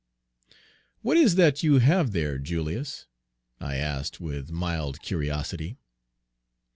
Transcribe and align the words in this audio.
"What 1.03 1.15
is 1.15 1.35
that 1.35 1.61
you 1.61 1.77
have 1.77 2.11
there, 2.11 2.39
Julius?" 2.39 3.05
I 3.59 3.75
asked, 3.75 4.19
with 4.19 4.49
mild 4.49 5.03
curiosity. 5.03 5.77